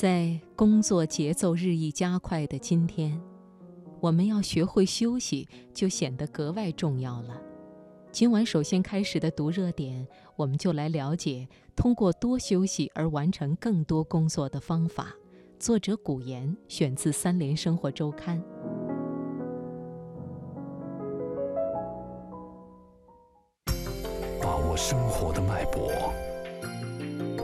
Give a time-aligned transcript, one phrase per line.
[0.00, 3.20] 在工作节奏日益加快的今天，
[4.00, 7.38] 我们要学会休息，就显得格外重要了。
[8.10, 15.08] 今晚首先开始的读热点，我们就来了解通过多休息而完成更多工作的方法。
[15.58, 18.42] 作者古言，选自《三联生活周刊》。
[24.40, 25.92] 把握生活的脉搏，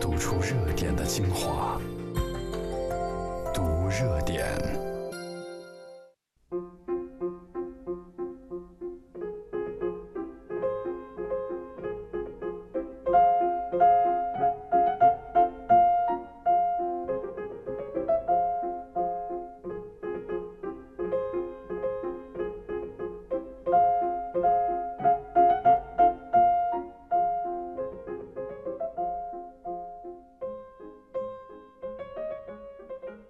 [0.00, 1.75] 读出热点的精华。
[3.98, 4.75] 热点。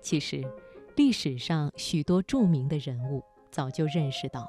[0.06, 0.40] 其实，
[0.94, 4.46] 历史上许多著名的人物早就认识到，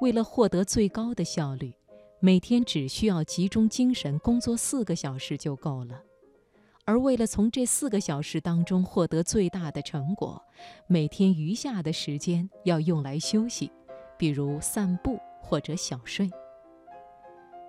[0.00, 1.72] 为了获得最高的效率，
[2.18, 5.94] 每天只需要集中精神工作四个小时就够了；
[6.84, 10.42] 而为了从这四个小时当中获得最大的成果，
[10.88, 13.70] 每天余下的时间要用来休息，
[14.18, 16.28] 比如散步或者小睡。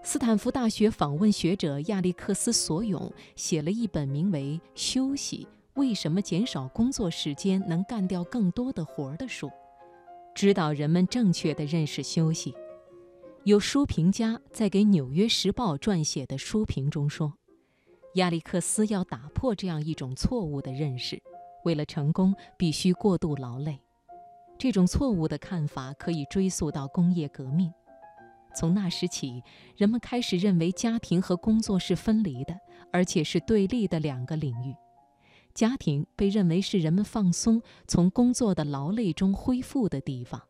[0.02, 5.48] 斯坦福大学访问学者亚历克斯·索永写了一本名为《休息》。
[5.80, 9.50] 为什么减少工作时间能干掉更多的活儿的书，
[10.36, 12.54] 指导人们正确的认识休息。
[13.46, 17.34] 有书评家在给《纽约时报》撰写的书评中说，
[18.16, 21.18] 亚历克斯要打破这样一种错误的认识：
[21.64, 23.80] 为了成功，必须过度劳累。
[24.58, 27.72] 这种错误的看法可以追溯到工业革命。
[28.54, 29.42] 从那时起，
[29.78, 32.60] 人们开始认为家庭和工作是分离的，
[32.92, 34.76] 而且是对立的两个领域。
[35.54, 40.42] 家庭被认为是人们放松、从工作的劳累中恢复的地方，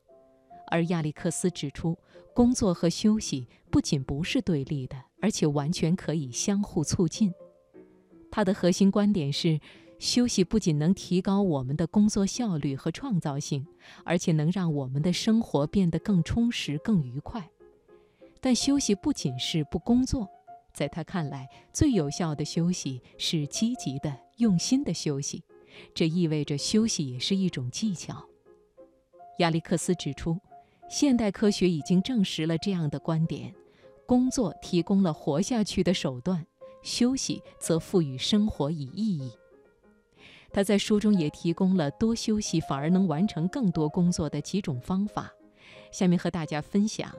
[0.67, 1.97] 而亚历克斯指出，
[2.35, 7.33] 工作和休息不仅不是对立的，而且完全可以相互促进。
[8.29, 9.59] 他的核心观点是，
[9.97, 13.65] 休息不仅能提高我们的工作效率和创造性，
[14.03, 17.49] 而且能让我们的生活变得更充实、更愉快。
[18.39, 20.29] 但休息不仅是不工作。
[20.71, 25.43] 在他看来，最有效的休息是积极的、用心的休息，
[25.93, 28.25] 这意味着休息也是一种技巧。
[29.37, 30.37] 亚历克斯指出，
[30.89, 33.53] 现代科学已经证实了这样的观点：
[34.05, 36.45] 工作提供了活下去的手段，
[36.81, 39.31] 休息则赋予生活以意义。
[40.51, 45.31] 他在书中也提供了多休息反而能完成更多工作的几种方法，
[45.91, 47.13] 下面和大家分享。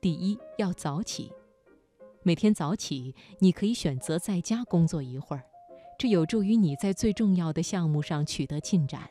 [0.00, 1.30] 第一，要早起。
[2.22, 5.44] 每天早起，你可以选择在家工作一会儿，
[5.98, 9.08] 这有助于你在最重要的项目上取得进展。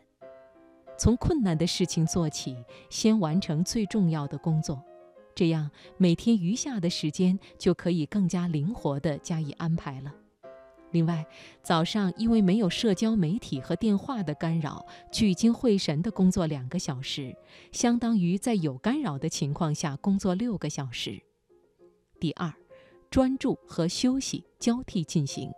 [0.97, 2.55] 从困难的事情做起，
[2.89, 4.81] 先完成最重要的工作，
[5.33, 10.13] 这样每天余下的时间就可以更加灵活地加以安排了。
[10.91, 11.25] 另外，
[11.63, 17.35] 早上因为没有社交媒体和电话的干扰，聚精会神地工作两个小时，
[17.71, 21.21] 相当于在有干扰的情况下工作六个小时。
[22.19, 22.53] 第二。
[23.09, 25.51] 专注和休息交替进行，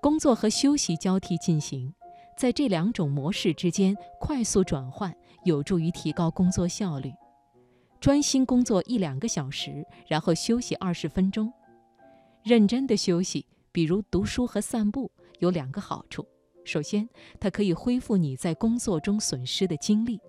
[0.00, 1.92] 工作和休息交替进行，
[2.36, 5.12] 在这两种模式之间快速转换，
[5.44, 7.12] 有助于提高工作效率。
[8.00, 11.52] 专心工作一两个小时，然后休息二十分钟。
[12.44, 15.10] 认真的休息，比如读书和散步，
[15.40, 16.24] 有两个好处：
[16.64, 17.08] 首先，
[17.40, 20.20] 它可以恢复你在工作中损失的精力。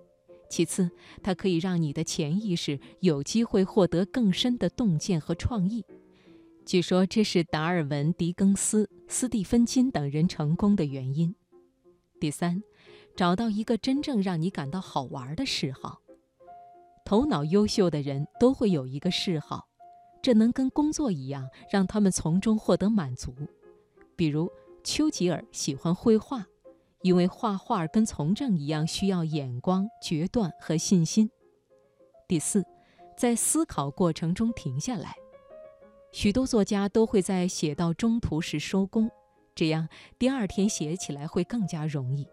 [0.48, 0.90] 其次，
[1.22, 5.84] 它可以让你的潜意识有机会获得更深的洞见和创意。
[6.70, 11.34] 据说这是达尔文、狄更斯、斯蒂芬金等人成功的原因。
[12.20, 12.62] 第三，
[13.16, 16.00] 找到一个真正让你感到好玩的嗜好。
[17.04, 19.66] 头脑优秀的人都会有一个嗜好，
[20.22, 23.34] 这能跟工作一样，让他们从中获得满足。
[24.14, 24.48] 比如，
[24.84, 26.46] 丘吉尔喜欢绘画。
[27.02, 31.28] 因为画画跟从政一样，需要眼光、决断和信心。
[32.28, 32.62] 第四，
[33.18, 35.16] 在思考过程中停下来。
[36.12, 39.10] 许多作家都会在写到中途时收工，
[39.54, 42.26] 这样第二天写起来会更加容易。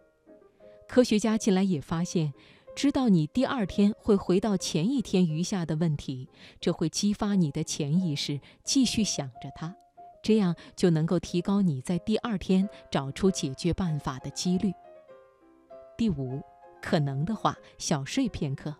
[0.87, 2.33] 科学家近来也发现，
[2.75, 6.27] 知道你第二天会回到前一天余下的问题，
[6.59, 9.75] 这会激发你的潜意识继续想着它。
[10.23, 14.73] 这样就能够提高你在第二天找出解决办法的几率。
[15.95, 16.41] 第五，
[16.81, 18.75] 可能的话，小睡片刻。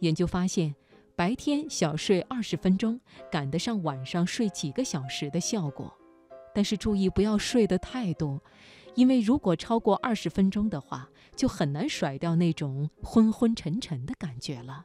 [0.00, 0.74] 研究发现，
[1.14, 2.98] 白天小睡二十分钟，
[3.30, 5.92] 赶得上晚上睡几个小时的效果。
[6.54, 8.42] 但是注意不要睡得太多，
[8.94, 14.84] 因为如果超过二十分钟的话，就很难甩掉那种昏昏沉沉的感觉了。